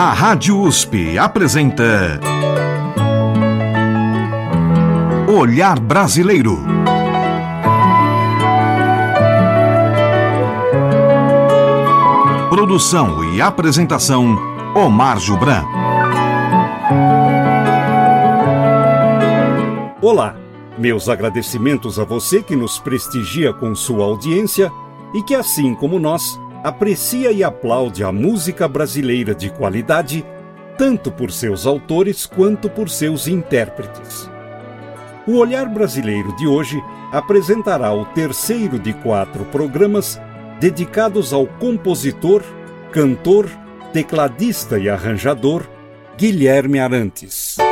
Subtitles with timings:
[0.00, 2.20] A Rádio USP apresenta
[5.26, 6.56] Olhar Brasileiro.
[12.48, 14.38] Produção e apresentação
[14.72, 15.64] Omar Jubran.
[20.00, 20.36] Olá,
[20.78, 24.70] meus agradecimentos a você que nos prestigia com sua audiência
[25.12, 30.24] e que, assim como nós, aprecia e aplaude a música brasileira de qualidade,
[30.76, 34.30] tanto por seus autores quanto por seus intérpretes.
[35.26, 36.82] O Olhar Brasileiro de hoje
[37.12, 40.20] apresentará o terceiro de quatro programas
[40.60, 42.42] dedicados ao compositor,
[42.90, 43.48] cantor,
[43.92, 45.68] tecladista e arranjador
[46.16, 47.67] Guilherme Arantes.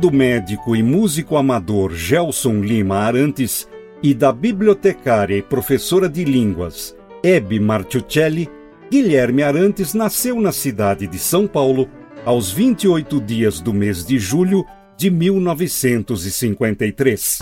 [0.00, 3.68] Do médico e músico amador Gelson Lima Arantes
[4.02, 8.48] e da bibliotecária e professora de línguas Hebe Martuccelli,
[8.90, 11.86] Guilherme Arantes nasceu na cidade de São Paulo
[12.24, 14.64] aos 28 dias do mês de julho
[14.96, 17.40] de 1953.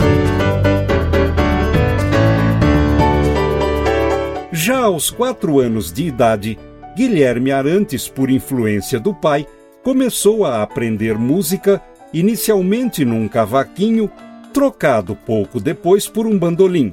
[4.51, 6.59] Já aos quatro anos de idade,
[6.93, 9.47] Guilherme Arantes, por influência do pai,
[9.81, 11.81] começou a aprender música,
[12.13, 14.11] inicialmente num cavaquinho,
[14.53, 16.91] trocado pouco depois por um bandolim.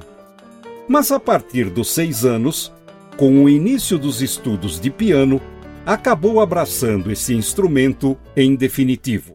[0.87, 2.71] Mas a partir dos seis anos,
[3.17, 5.41] com o início dos estudos de piano,
[5.85, 9.33] acabou abraçando esse instrumento em definitivo.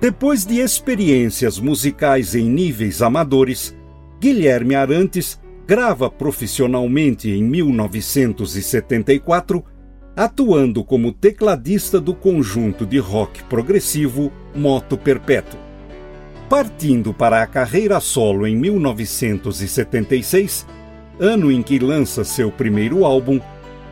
[0.00, 3.76] Depois de experiências musicais em níveis amadores,
[4.18, 9.64] Guilherme Arantes grava profissionalmente em 1974,
[10.16, 15.58] atuando como tecladista do conjunto de rock progressivo Moto Perpétuo.
[16.48, 20.66] Partindo para a carreira solo em 1976,
[21.18, 23.40] ano em que lança seu primeiro álbum,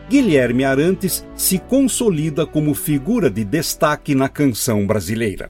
[0.08, 5.49] Guilherme Arantes se consolida como figura de destaque na canção brasileira.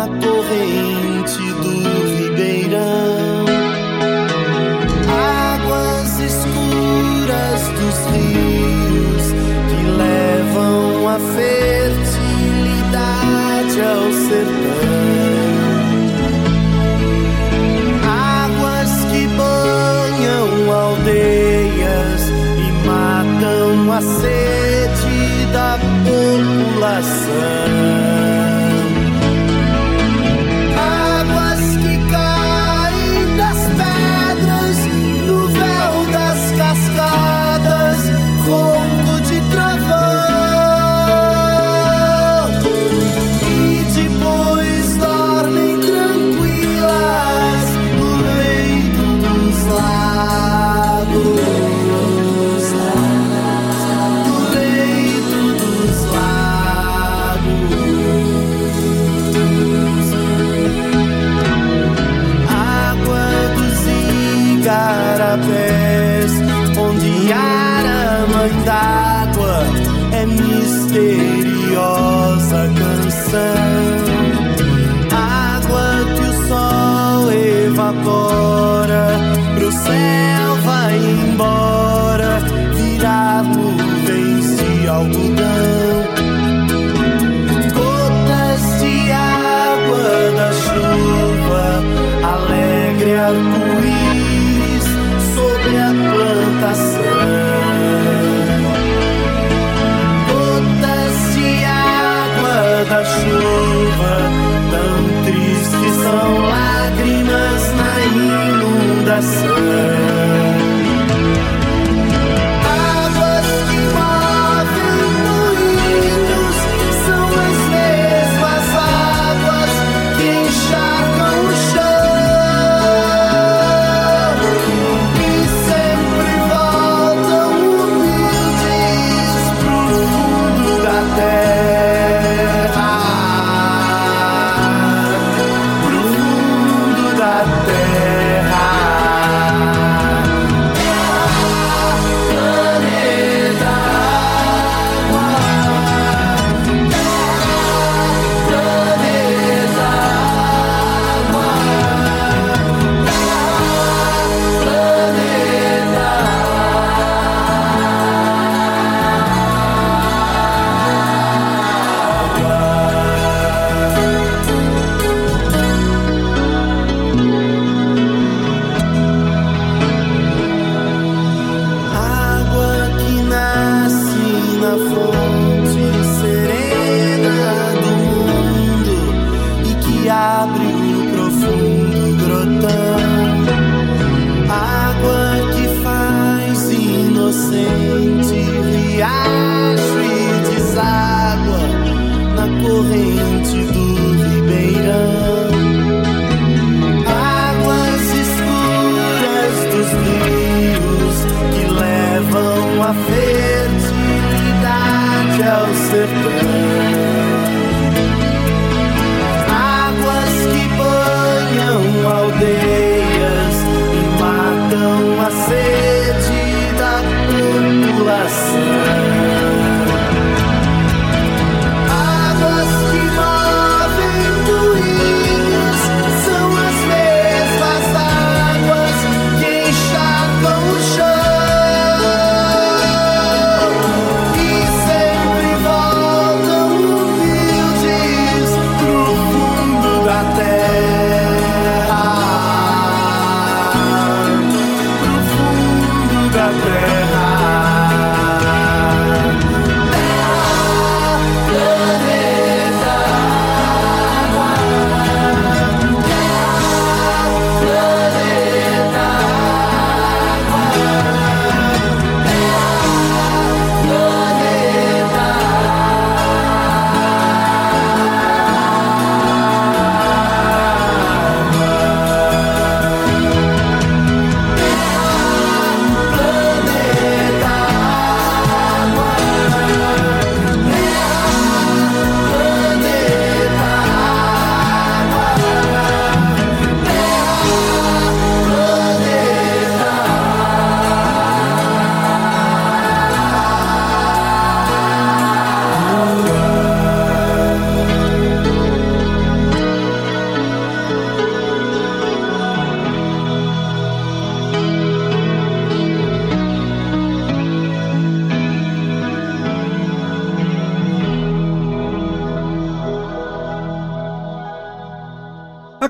[0.00, 1.74] na corrente do
[2.16, 3.44] ribeirão.
[5.52, 9.26] Águas escuras dos rios
[9.68, 12.78] que levam a fertilidade
[13.82, 14.88] ao sertão.
[18.46, 22.22] Águas que banham aldeias
[22.56, 25.18] e matam a sede
[25.52, 25.70] da
[26.06, 27.69] população.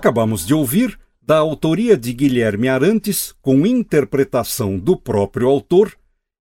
[0.00, 5.95] Acabamos de ouvir, da autoria de Guilherme Arantes, com interpretação do próprio autor,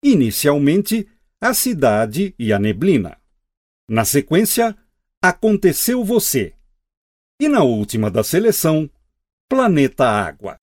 [0.04, 1.08] inicialmente
[1.40, 3.16] A Cidade e a Neblina.
[3.88, 4.76] Na sequência,
[5.22, 6.52] Aconteceu Você.
[7.40, 8.90] E na última da seleção,
[9.48, 10.58] Planeta Água.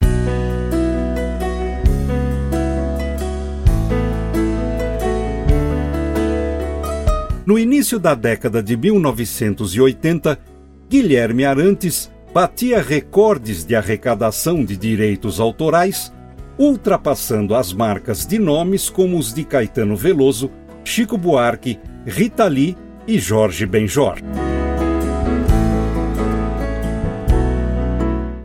[7.43, 10.39] No início da década de 1980,
[10.87, 16.11] Guilherme Arantes batia recordes de arrecadação de direitos autorais,
[16.57, 20.49] ultrapassando as marcas de nomes como os de Caetano Veloso,
[20.83, 22.75] Chico Buarque, Rita Lee
[23.07, 24.15] e Jorge Benjor.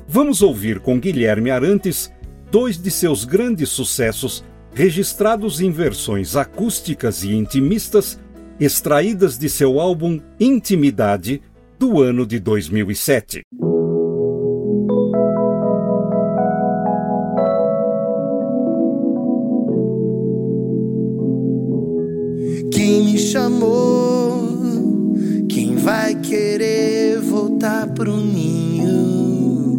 [0.06, 2.12] Vamos ouvir com Guilherme Arantes
[2.50, 8.20] dois de seus grandes sucessos, registrados em versões acústicas e intimistas,
[8.60, 11.40] extraídas de seu álbum Intimidade,
[11.78, 13.44] do ano de 2007.
[23.38, 24.42] Chamou?
[25.48, 29.78] Quem vai querer voltar pro ninho?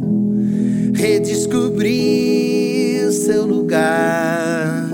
[0.96, 1.92] Redescobrir
[3.12, 4.88] seu lugar.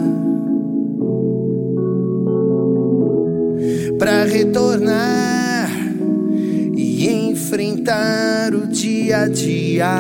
[3.99, 5.69] Pra retornar
[6.75, 9.95] e enfrentar o dia a dia.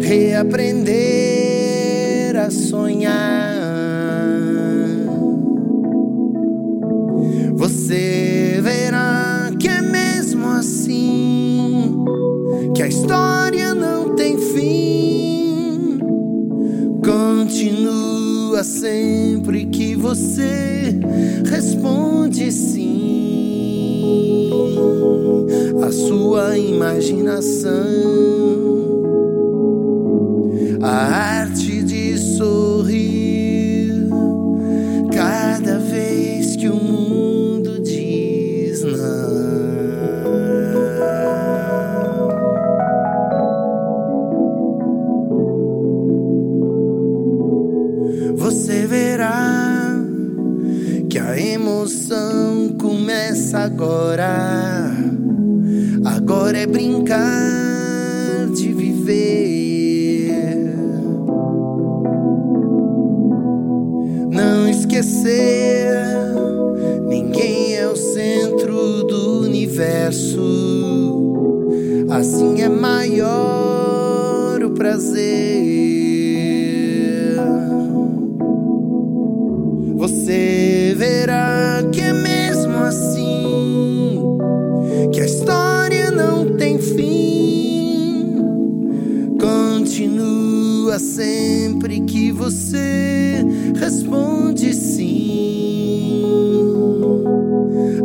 [0.00, 0.96] Reaprender
[2.36, 3.39] a sonhar.
[12.80, 15.98] Que a história não tem fim.
[17.04, 20.98] Continua sempre que você
[21.44, 22.96] responde sim.
[25.86, 27.70] A sua imaginação,
[30.80, 31.39] a
[51.80, 54.92] emoção começa agora.
[56.04, 60.30] Agora é brincar de viver.
[64.30, 65.90] Não esquecer,
[67.08, 70.42] ninguém é o centro do universo.
[72.10, 75.30] Assim é maior o prazer.
[79.96, 81.59] Você verá
[91.00, 93.44] sempre que você
[93.78, 96.24] responde sim.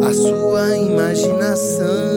[0.01, 2.14] A sua imaginação,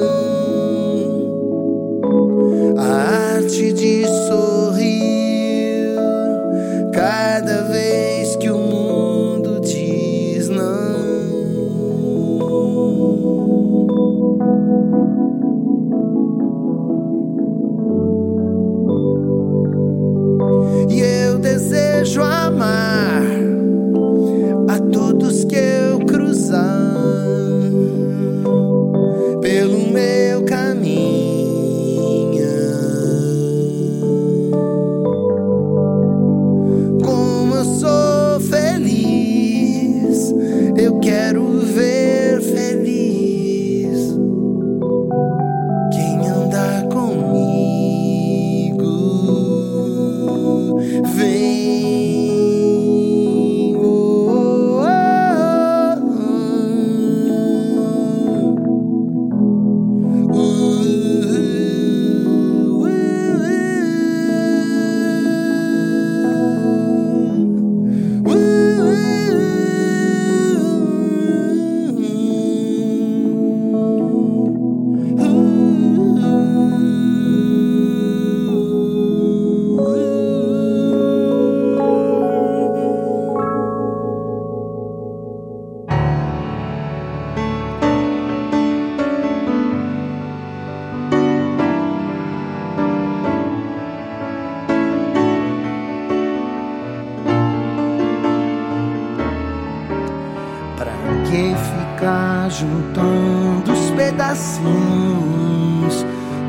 [102.58, 104.64] juntando os pedacinhos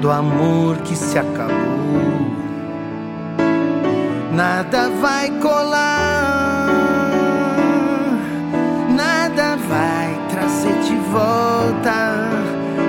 [0.01, 2.29] do amor que se acabou?
[4.33, 6.67] Nada vai colar,
[8.89, 12.25] nada vai trazer de volta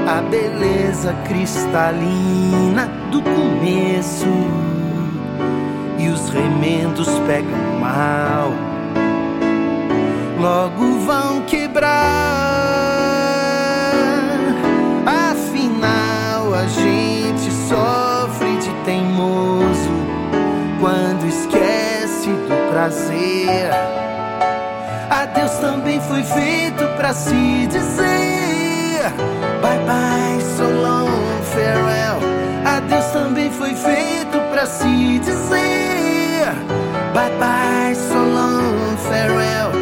[0.08, 4.26] a beleza cristalina do começo.
[5.98, 8.70] E os remendos pegam mal
[10.40, 12.69] logo vão quebrar.
[22.80, 23.70] prazer.
[25.34, 29.12] Deus também foi feito pra se dizer.
[29.60, 31.10] Bye bye, so long,
[31.52, 32.20] farewell.
[32.88, 36.54] Deus também foi feito pra se dizer.
[37.12, 39.72] Bye bye, so long, farewell.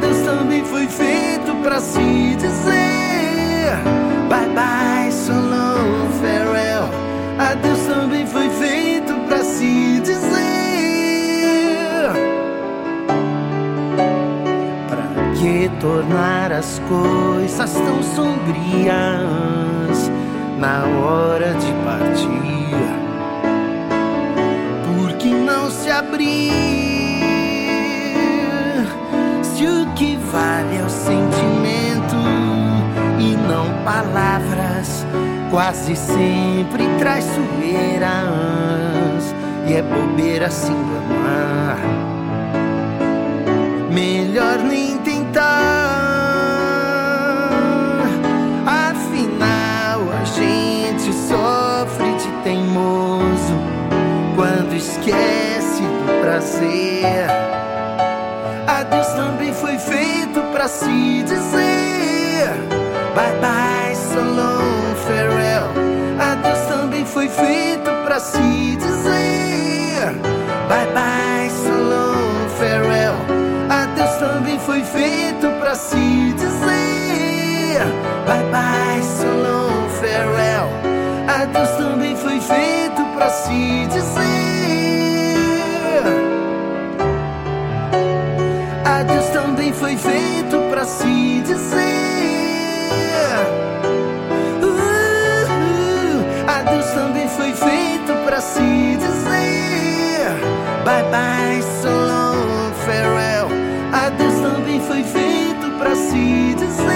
[0.00, 2.57] Deus também foi feito pra se dizer.
[15.88, 18.92] Tornar as coisas tão sombrias
[20.58, 22.76] na hora de partir?
[24.84, 26.52] Por que não se abrir?
[29.42, 32.16] Se o que vale é o sentimento
[33.18, 35.06] e não palavras
[35.50, 38.08] quase sempre traiçoeiras
[39.66, 41.78] e é bobeira se enganar.
[43.90, 45.77] Melhor nem tentar.
[55.08, 57.26] Esquece do prazer.
[58.66, 62.50] Adeus também foi feito para se dizer
[63.14, 65.70] bye bye, so long, farewell.
[66.20, 70.12] Adeus também foi feito para se dizer
[70.68, 71.07] bye bye,
[101.10, 103.48] So long, farewell.
[103.92, 106.88] Adeus também foi feito para se dizer.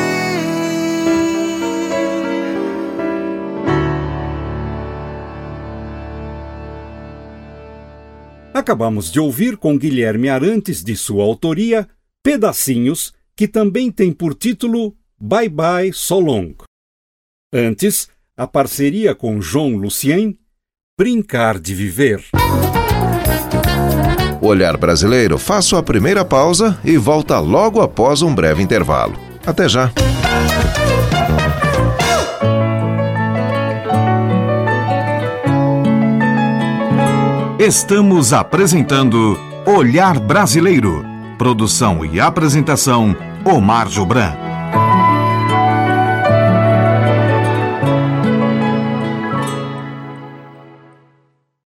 [8.53, 11.89] Acabamos de ouvir com Guilherme Arantes, de sua autoria,
[12.23, 16.55] Pedacinhos, que também tem por título Bye Bye So Long.
[17.53, 20.39] Antes, a parceria com João Lucien,
[20.99, 22.23] Brincar de Viver.
[24.45, 29.15] Olhar Brasileiro faz sua primeira pausa e volta logo após um breve intervalo.
[29.47, 29.93] Até já!
[37.57, 41.05] Estamos apresentando Olhar Brasileiro.
[41.39, 44.33] Produção e apresentação: Omar Jobran.